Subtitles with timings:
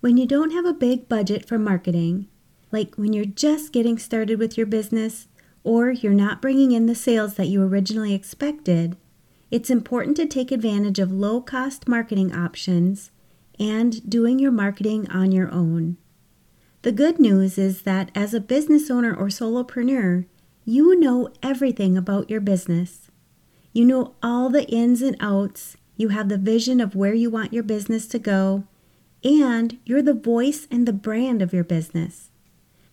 [0.00, 2.26] When you don't have a big budget for marketing,
[2.72, 5.28] like when you're just getting started with your business
[5.62, 8.96] or you're not bringing in the sales that you originally expected,
[9.50, 13.10] it's important to take advantage of low cost marketing options
[13.58, 15.98] and doing your marketing on your own.
[16.80, 20.24] The good news is that as a business owner or solopreneur,
[20.64, 23.10] you know everything about your business.
[23.74, 27.52] You know all the ins and outs, you have the vision of where you want
[27.52, 28.64] your business to go,
[29.24, 32.30] and you're the voice and the brand of your business.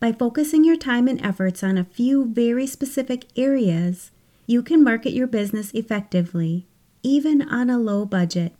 [0.00, 4.10] By focusing your time and efforts on a few very specific areas,
[4.46, 6.66] you can market your business effectively,
[7.02, 8.54] even on a low budget.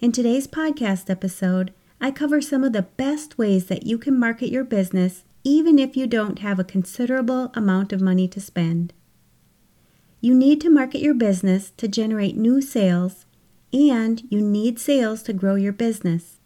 [0.00, 4.50] In today's podcast episode, I cover some of the best ways that you can market
[4.50, 8.92] your business even if you don't have a considerable amount of money to spend.
[10.20, 13.26] You need to market your business to generate new sales,
[13.72, 16.38] and you need sales to grow your business.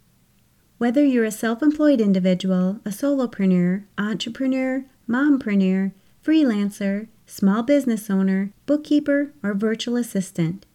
[0.78, 9.32] Whether you're a self employed individual, a solopreneur, entrepreneur, mompreneur, freelancer, small business owner, bookkeeper,
[9.42, 10.66] or virtual assistant,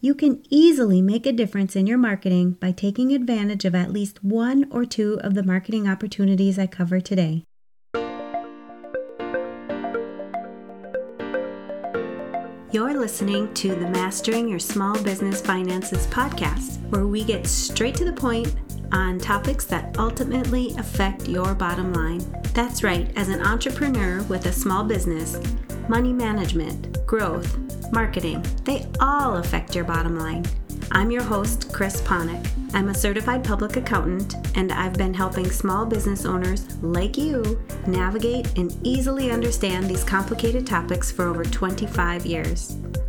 [0.00, 4.22] you can easily make a difference in your marketing by taking advantage of at least
[4.22, 7.42] one or two of the marketing opportunities I cover today.
[12.72, 18.04] You're listening to the Mastering Your Small Business Finances podcast, where we get straight to
[18.04, 18.54] the point
[18.92, 22.20] on topics that ultimately affect your bottom line.
[22.54, 25.40] That's right, as an entrepreneur with a small business,
[25.88, 27.58] money management, growth,
[27.92, 30.44] marketing, they all affect your bottom line.
[30.92, 32.48] I'm your host, Chris Ponick.
[32.74, 38.56] I'm a certified public accountant, and I've been helping small business owners like you navigate
[38.58, 42.76] and easily understand these complicated topics for over 25 years.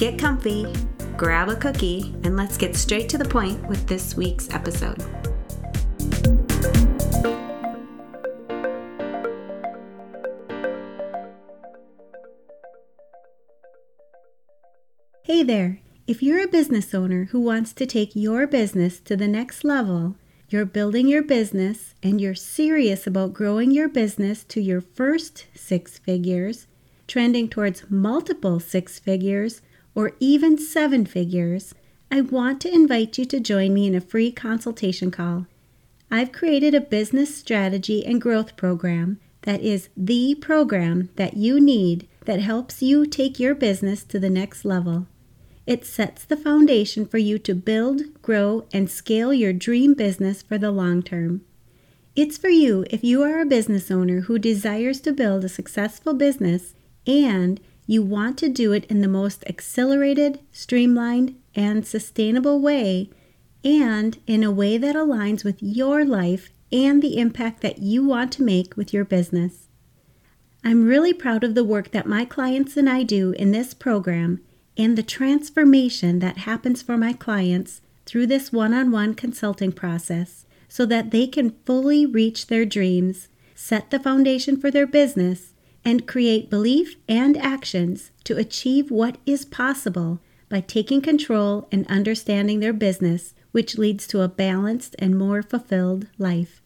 [0.00, 0.66] Get comfy,
[1.18, 4.96] grab a cookie, and let's get straight to the point with this week's episode.
[15.22, 15.80] Hey there!
[16.06, 20.16] If you're a business owner who wants to take your business to the next level,
[20.48, 25.98] you're building your business and you're serious about growing your business to your first six
[25.98, 26.68] figures,
[27.06, 29.60] trending towards multiple six figures,
[29.94, 31.74] or even seven figures,
[32.10, 35.46] I want to invite you to join me in a free consultation call.
[36.10, 42.08] I've created a business strategy and growth program that is the program that you need
[42.24, 45.06] that helps you take your business to the next level.
[45.66, 50.58] It sets the foundation for you to build, grow, and scale your dream business for
[50.58, 51.42] the long term.
[52.16, 56.12] It's for you if you are a business owner who desires to build a successful
[56.12, 56.74] business
[57.06, 63.10] and you want to do it in the most accelerated, streamlined, and sustainable way,
[63.64, 68.30] and in a way that aligns with your life and the impact that you want
[68.30, 69.66] to make with your business.
[70.62, 74.40] I'm really proud of the work that my clients and I do in this program
[74.76, 80.46] and the transformation that happens for my clients through this one on one consulting process
[80.68, 85.54] so that they can fully reach their dreams, set the foundation for their business,
[85.84, 92.60] and create belief and actions to achieve what is possible by taking control and understanding
[92.60, 96.62] their business, which leads to a balanced and more fulfilled life.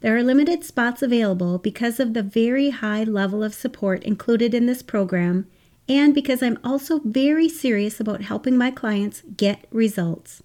[0.00, 4.66] There are limited spots available because of the very high level of support included in
[4.66, 5.46] this program
[5.88, 10.42] and because I'm also very serious about helping my clients get results.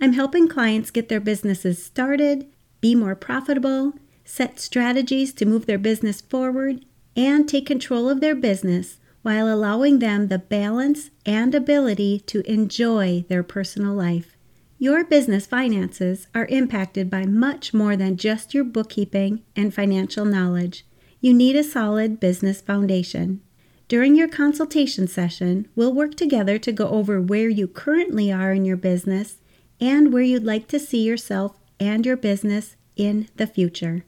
[0.00, 2.46] I'm helping clients get their businesses started,
[2.80, 3.94] be more profitable,
[4.24, 6.84] set strategies to move their business forward,
[7.16, 13.24] and take control of their business while allowing them the balance and ability to enjoy
[13.28, 14.36] their personal life.
[14.78, 20.84] Your business finances are impacted by much more than just your bookkeeping and financial knowledge.
[21.20, 23.40] You need a solid business foundation.
[23.88, 28.64] During your consultation session, we'll work together to go over where you currently are in
[28.64, 29.40] your business
[29.80, 34.04] and where you'd like to see yourself and your business in the future.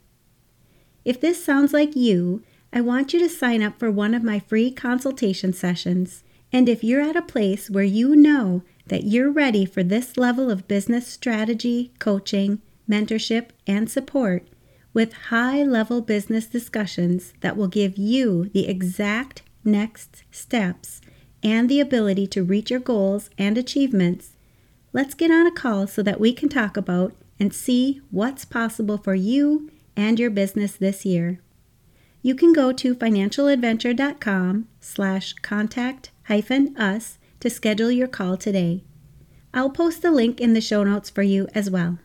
[1.05, 4.39] If this sounds like you, I want you to sign up for one of my
[4.39, 6.23] free consultation sessions.
[6.53, 10.51] And if you're at a place where you know that you're ready for this level
[10.51, 14.47] of business strategy, coaching, mentorship, and support
[14.95, 21.01] with high level business discussions that will give you the exact next steps
[21.43, 24.37] and the ability to reach your goals and achievements,
[24.93, 28.99] let's get on a call so that we can talk about and see what's possible
[28.99, 31.41] for you and your business this year.
[32.23, 38.85] You can go to financialadventure.com slash contact hyphen us to schedule your call today.
[39.55, 41.99] I'll post the link in the show notes for you as well.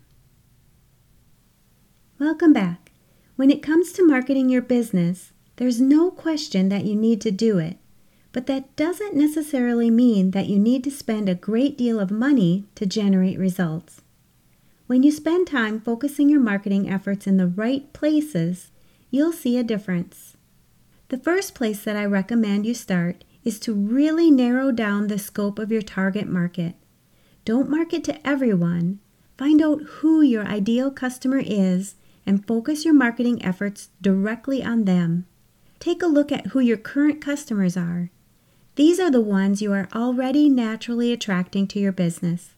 [2.19, 2.92] Welcome back.
[3.36, 7.57] When it comes to marketing your business, there's no question that you need to do
[7.57, 7.77] it,
[8.31, 12.66] but that doesn't necessarily mean that you need to spend a great deal of money
[12.75, 14.01] to generate results.
[14.88, 18.71] When you spend time focusing your marketing efforts in the right places,
[19.13, 20.36] you'll see a difference.
[21.10, 25.60] The first place that I recommend you start is to really narrow down the scope
[25.60, 26.74] of your target market.
[27.45, 29.00] Don't market to everyone.
[29.38, 31.94] Find out who your ideal customer is
[32.25, 35.27] and focus your marketing efforts directly on them.
[35.80, 38.09] Take a look at who your current customers are.
[38.77, 42.56] These are the ones you are already naturally attracting to your business.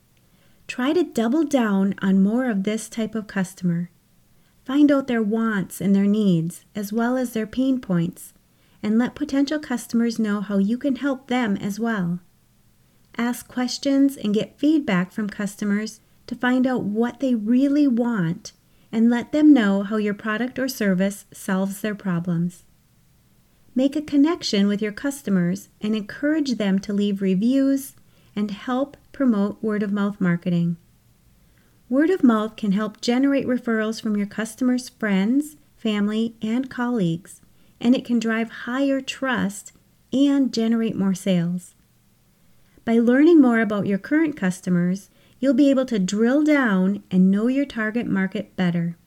[0.67, 3.89] Try to double down on more of this type of customer.
[4.65, 8.33] Find out their wants and their needs, as well as their pain points,
[8.81, 12.19] and let potential customers know how you can help them as well.
[13.15, 18.53] Ask questions and get feedback from customers to find out what they really want
[18.91, 22.63] and let them know how your product or service solves their problems.
[23.75, 27.95] Make a connection with your customers and encourage them to leave reviews
[28.35, 30.77] and help promote word of mouth marketing.
[31.87, 37.41] Word of mouth can help generate referrals from your customers' friends, family, and colleagues,
[37.79, 39.71] and it can drive higher trust
[40.11, 41.75] and generate more sales.
[42.85, 47.47] By learning more about your current customers, you'll be able to drill down and know
[47.47, 48.97] your target market better.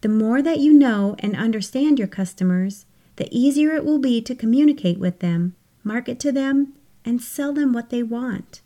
[0.00, 4.34] The more that you know and understand your customers, the easier it will be to
[4.34, 6.72] communicate with them, market to them,
[7.04, 8.62] and sell them what they want.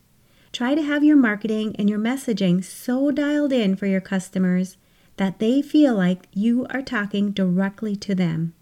[0.53, 4.77] Try to have your marketing and your messaging so dialed in for your customers
[5.17, 8.53] that they feel like you are talking directly to them.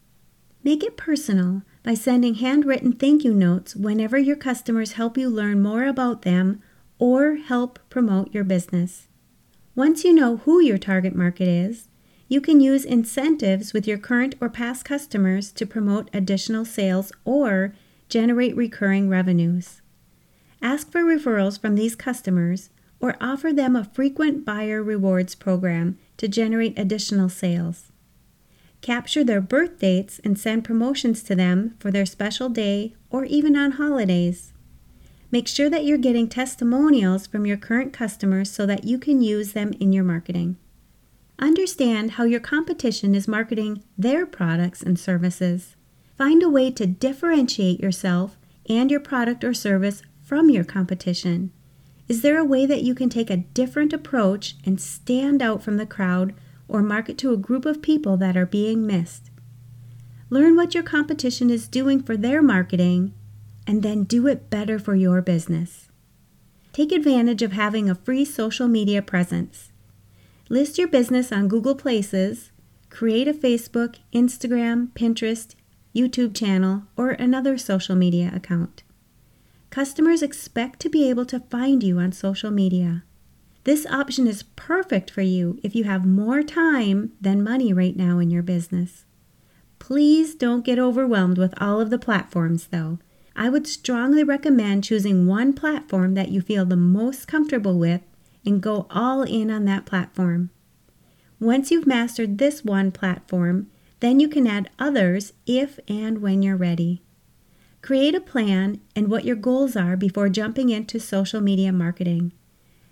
[0.63, 5.63] Make it personal by sending handwritten thank you notes whenever your customers help you learn
[5.63, 6.63] more about them
[6.99, 9.09] or help promote your business.
[9.75, 11.89] Once you know who your target market is,
[12.29, 17.75] you can use incentives with your current or past customers to promote additional sales or
[18.09, 19.80] generate recurring revenues.
[20.63, 22.71] Ask for referrals from these customers
[23.01, 27.91] or offer them a frequent buyer rewards program to generate additional sales.
[28.83, 33.57] Capture their birth dates and send promotions to them for their special day or even
[33.57, 34.53] on holidays.
[35.31, 39.53] Make sure that you're getting testimonials from your current customers so that you can use
[39.53, 40.57] them in your marketing.
[41.39, 45.77] Understand how your competition is marketing their products and services.
[46.19, 48.37] Find a way to differentiate yourself
[48.69, 51.51] and your product or service from your competition.
[52.07, 55.77] Is there a way that you can take a different approach and stand out from
[55.77, 56.37] the crowd
[56.69, 59.29] or market to a group of people that are being missed?
[60.29, 63.13] Learn what your competition is doing for their marketing
[63.67, 65.89] and then do it better for your business.
[66.73, 69.73] Take advantage of having a free social media presence.
[70.49, 72.53] List your business on Google Places,
[72.89, 75.57] create a Facebook, Instagram, Pinterest,
[75.93, 78.85] YouTube channel, or another social media account.
[79.71, 83.05] Customers expect to be able to find you on social media.
[83.63, 88.19] This option is perfect for you if you have more time than money right now
[88.19, 89.05] in your business.
[89.79, 92.99] Please don't get overwhelmed with all of the platforms, though.
[93.37, 98.01] I would strongly recommend choosing one platform that you feel the most comfortable with
[98.45, 100.51] and go all in on that platform.
[101.39, 106.57] Once you've mastered this one platform, then you can add others if and when you're
[106.57, 107.03] ready.
[107.83, 112.33] Create a plan and what your goals are before jumping into social media marketing.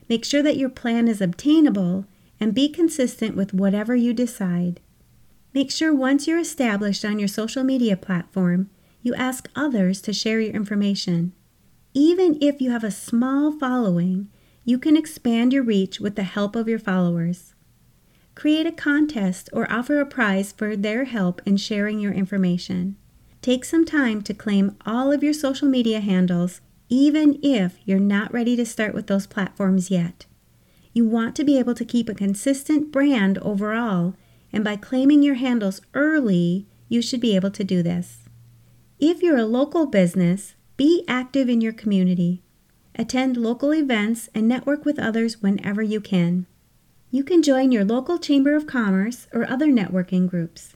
[0.09, 2.07] Make sure that your plan is obtainable
[2.41, 4.81] and be consistent with whatever you decide.
[5.53, 8.71] Make sure once you're established on your social media platform,
[9.03, 11.33] you ask others to share your information.
[11.95, 14.29] Even if you have a small following,
[14.65, 17.55] you can expand your reach with the help of your followers.
[18.35, 22.97] Create a contest or offer a prize for their help in sharing your information.
[23.41, 28.33] Take some time to claim all of your social media handles, even if you're not
[28.33, 30.27] ready to start with those platforms yet.
[30.93, 34.15] You want to be able to keep a consistent brand overall,
[34.53, 38.29] and by claiming your handles early, you should be able to do this.
[38.99, 42.43] If you're a local business, be active in your community.
[42.97, 46.47] Attend local events and network with others whenever you can.
[47.11, 50.75] You can join your local Chamber of Commerce or other networking groups.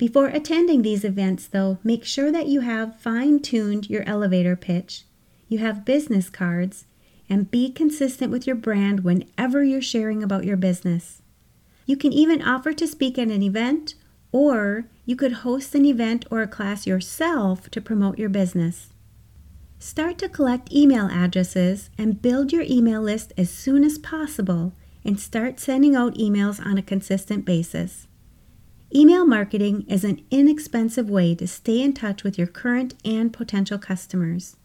[0.00, 5.04] Before attending these events, though, make sure that you have fine tuned your elevator pitch,
[5.46, 6.86] you have business cards,
[7.28, 11.20] and be consistent with your brand whenever you're sharing about your business.
[11.84, 13.94] You can even offer to speak at an event,
[14.32, 18.94] or you could host an event or a class yourself to promote your business.
[19.78, 24.72] Start to collect email addresses and build your email list as soon as possible
[25.04, 28.06] and start sending out emails on a consistent basis.
[28.92, 33.78] Email marketing is an inexpensive way to stay in touch with your current and potential
[33.78, 34.56] customers.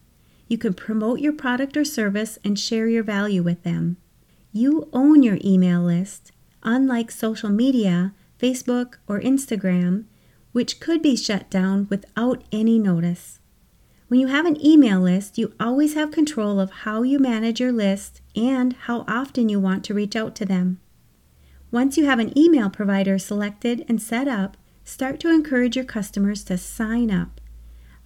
[0.48, 3.98] You can promote your product or service and share your value with them.
[4.52, 6.32] You own your email list,
[6.64, 10.06] unlike social media, Facebook, or Instagram,
[10.50, 13.38] which could be shut down without any notice.
[14.08, 17.72] When you have an email list, you always have control of how you manage your
[17.72, 20.80] list and how often you want to reach out to them.
[21.70, 26.44] Once you have an email provider selected and set up, start to encourage your customers
[26.44, 27.40] to sign up.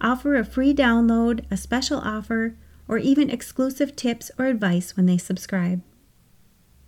[0.01, 2.55] Offer a free download, a special offer,
[2.87, 5.81] or even exclusive tips or advice when they subscribe.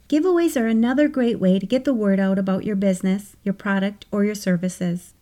[0.09, 4.05] Giveaways are another great way to get the word out about your business, your product,
[4.11, 5.13] or your services.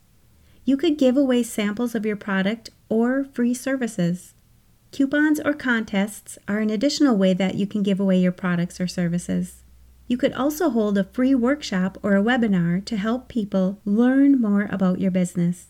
[0.64, 4.34] You could give away samples of your product or free services.
[4.92, 8.88] Coupons or contests are an additional way that you can give away your products or
[8.88, 9.61] services.
[10.12, 14.68] You could also hold a free workshop or a webinar to help people learn more
[14.70, 15.68] about your business.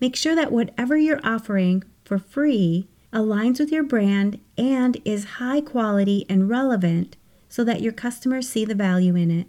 [0.00, 5.60] Make sure that whatever you're offering for free aligns with your brand and is high
[5.60, 7.16] quality and relevant
[7.48, 9.48] so that your customers see the value in it.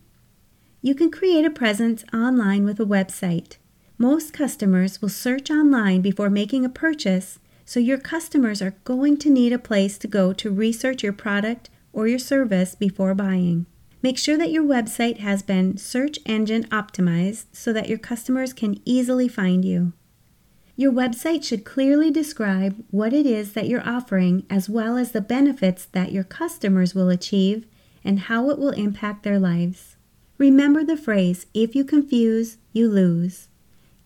[0.82, 3.58] You can create a presence online with a website
[4.00, 9.30] most customers will search online before making a purchase, so your customers are going to
[9.30, 13.68] need a place to go to research your product or your service before buying.
[14.02, 18.80] Make sure that your website has been search engine optimized so that your customers can
[18.86, 19.94] easily find you.
[20.76, 25.22] Your website should clearly describe what it is that you're offering as well as the
[25.22, 27.66] benefits that your customers will achieve
[28.04, 29.96] and how it will impact their lives.
[30.38, 33.48] Remember the phrase, if you confuse, you lose.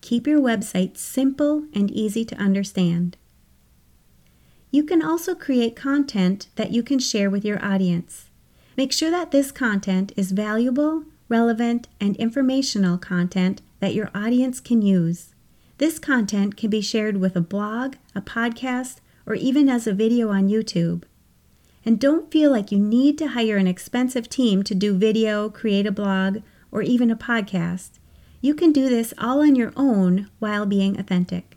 [0.00, 3.18] Keep your website simple and easy to understand.
[4.70, 8.30] You can also create content that you can share with your audience.
[8.76, 14.80] Make sure that this content is valuable, relevant, and informational content that your audience can
[14.80, 15.34] use.
[15.78, 20.30] This content can be shared with a blog, a podcast, or even as a video
[20.30, 21.02] on YouTube.
[21.84, 25.86] And don't feel like you need to hire an expensive team to do video, create
[25.86, 26.38] a blog,
[26.70, 27.98] or even a podcast.
[28.40, 31.56] You can do this all on your own while being authentic.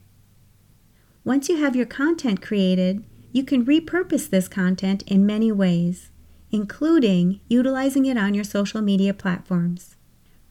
[1.23, 6.09] Once you have your content created, you can repurpose this content in many ways,
[6.55, 9.97] including utilizing it on your social media platforms.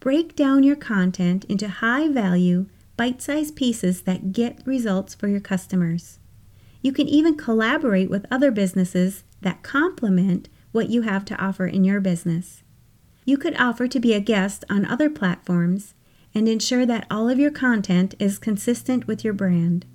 [0.01, 5.41] Break down your content into high value, bite sized pieces that get results for your
[5.41, 6.19] customers.
[6.83, 11.85] You can even collaborate with other businesses that complement what you have to offer in
[11.85, 12.63] your business.
[13.25, 15.95] You could offer to be a guest on other platforms
[16.35, 19.87] and ensure that all of your content is consistent with your brand.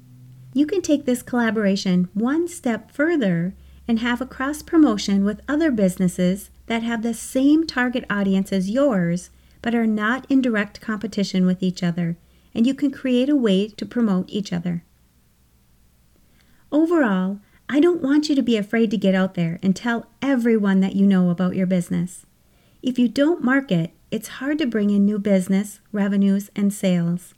[0.53, 3.53] You can take this collaboration one step further
[3.89, 8.69] and have a cross promotion with other businesses that have the same target audience as
[8.69, 9.31] yours
[9.63, 12.15] but are not in direct competition with each other,
[12.53, 14.83] and you can create a way to promote each other.
[16.71, 20.81] Overall, I don't want you to be afraid to get out there and tell everyone
[20.81, 22.27] that you know about your business.
[22.83, 27.33] If you don't market, it's hard to bring in new business, revenues, and sales.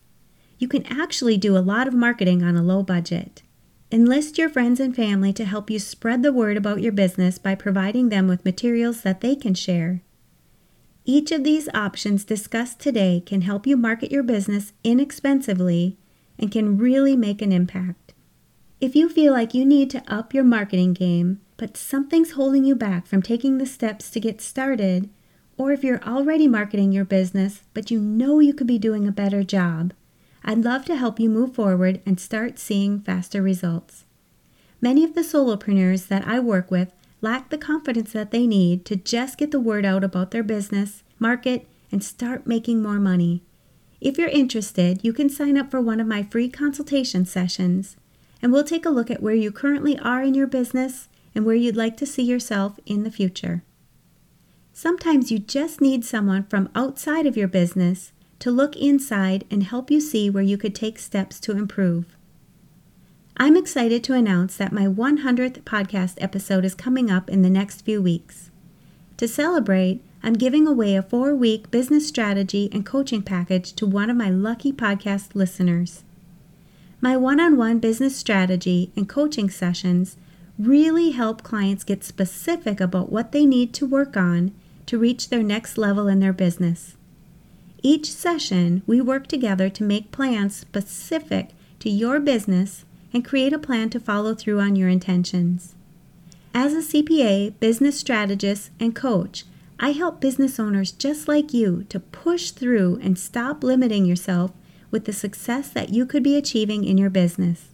[0.59, 3.41] You can actually do a lot of marketing on a low budget.
[3.93, 7.53] Enlist your friends and family to help you spread the word about your business by
[7.55, 10.01] providing them with materials that they can share.
[11.03, 15.97] Each of these options discussed today can help you market your business inexpensively
[16.39, 18.13] and can really make an impact.
[18.79, 22.75] If you feel like you need to up your marketing game, but something's holding you
[22.75, 25.09] back from taking the steps to get started,
[25.57, 29.11] or if you're already marketing your business but you know you could be doing a
[29.11, 29.91] better job,
[30.43, 34.05] I'd love to help you move forward and start seeing faster results.
[34.81, 38.95] Many of the solopreneurs that I work with lack the confidence that they need to
[38.95, 43.43] just get the word out about their business, market, and start making more money.
[43.99, 47.95] If you're interested, you can sign up for one of my free consultation sessions,
[48.41, 51.55] and we'll take a look at where you currently are in your business and where
[51.55, 53.63] you'd like to see yourself in the future.
[54.73, 59.89] Sometimes you just need someone from outside of your business to look inside and help
[59.89, 62.17] you see where you could take steps to improve.
[63.37, 67.85] I'm excited to announce that my 100th podcast episode is coming up in the next
[67.85, 68.49] few weeks.
[69.17, 74.09] To celebrate, I'm giving away a four week business strategy and coaching package to one
[74.09, 76.03] of my lucky podcast listeners.
[76.99, 80.17] My one on one business strategy and coaching sessions
[80.57, 84.51] really help clients get specific about what they need to work on
[84.87, 86.95] to reach their next level in their business.
[87.83, 93.59] Each session, we work together to make plans specific to your business and create a
[93.59, 95.73] plan to follow through on your intentions.
[96.53, 99.45] As a CPA, business strategist, and coach,
[99.79, 104.51] I help business owners just like you to push through and stop limiting yourself
[104.91, 107.69] with the success that you could be achieving in your business.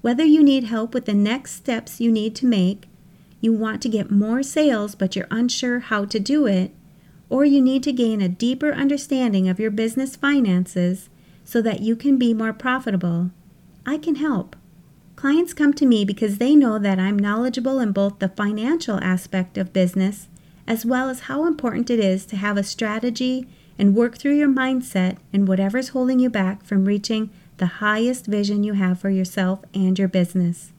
[0.00, 2.88] Whether you need help with the next steps you need to make,
[3.42, 6.72] you want to get more sales but you're unsure how to do it,
[7.30, 11.08] or you need to gain a deeper understanding of your business finances
[11.44, 13.30] so that you can be more profitable,
[13.86, 14.56] I can help.
[15.16, 19.56] Clients come to me because they know that I'm knowledgeable in both the financial aspect
[19.56, 20.28] of business
[20.70, 23.44] as well as how important it is to have a strategy
[23.76, 28.62] and work through your mindset and whatever's holding you back from reaching the highest vision
[28.62, 30.70] you have for yourself and your business.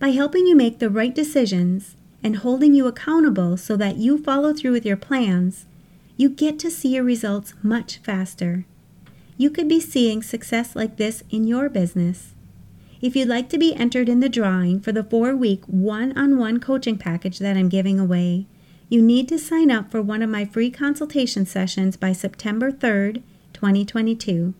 [0.00, 4.52] By helping you make the right decisions and holding you accountable so that you follow
[4.52, 5.66] through with your plans,
[6.22, 8.64] you get to see your results much faster.
[9.36, 12.34] You could be seeing success like this in your business.
[13.00, 16.38] If you'd like to be entered in the drawing for the four week one on
[16.38, 18.46] one coaching package that I'm giving away,
[18.88, 23.24] you need to sign up for one of my free consultation sessions by September 3rd,
[23.52, 24.54] 2022.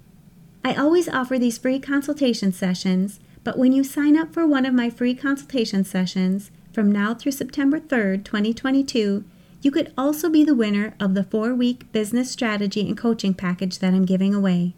[0.65, 4.75] I always offer these free consultation sessions, but when you sign up for one of
[4.75, 9.23] my free consultation sessions from now through September 3rd, 2022,
[9.63, 13.79] you could also be the winner of the four week business strategy and coaching package
[13.79, 14.75] that I'm giving away.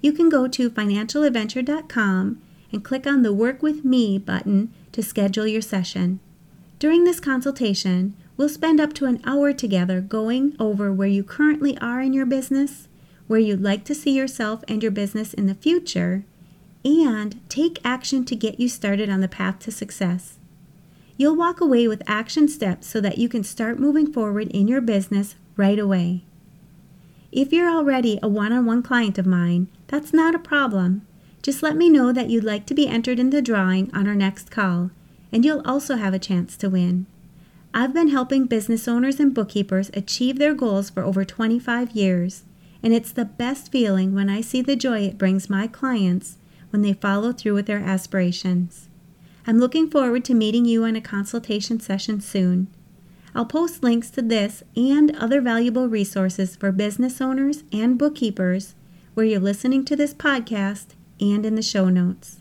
[0.00, 2.42] You can go to financialadventure.com
[2.72, 6.20] and click on the Work with Me button to schedule your session.
[6.78, 11.78] During this consultation, We'll spend up to an hour together going over where you currently
[11.78, 12.88] are in your business,
[13.28, 16.24] where you'd like to see yourself and your business in the future,
[16.84, 20.38] and take action to get you started on the path to success.
[21.16, 24.80] You'll walk away with action steps so that you can start moving forward in your
[24.80, 26.24] business right away.
[27.30, 31.06] If you're already a one on one client of mine, that's not a problem.
[31.42, 34.14] Just let me know that you'd like to be entered in the drawing on our
[34.14, 34.90] next call,
[35.30, 37.06] and you'll also have a chance to win.
[37.72, 42.44] I've been helping business owners and bookkeepers achieve their goals for over 25 years,
[42.82, 46.38] and it's the best feeling when I see the joy it brings my clients
[46.70, 48.88] when they follow through with their aspirations.
[49.46, 52.68] I'm looking forward to meeting you in a consultation session soon.
[53.34, 58.74] I'll post links to this and other valuable resources for business owners and bookkeepers
[59.14, 62.38] where you're listening to this podcast and in the show notes.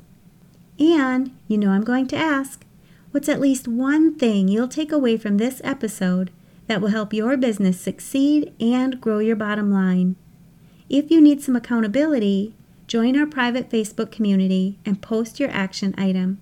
[0.80, 2.66] And you know I'm going to ask
[3.14, 6.32] What's at least one thing you'll take away from this episode
[6.66, 10.16] that will help your business succeed and grow your bottom line?
[10.90, 12.56] If you need some accountability,
[12.88, 16.42] join our private Facebook community and post your action item.